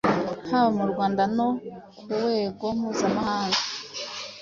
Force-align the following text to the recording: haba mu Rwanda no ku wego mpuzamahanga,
haba 0.49 0.69
mu 0.77 0.85
Rwanda 0.91 1.23
no 1.35 1.47
ku 1.99 2.09
wego 2.23 2.65
mpuzamahanga, 2.77 3.59